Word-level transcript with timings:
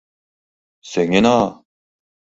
Сеҥена!». 0.89 1.37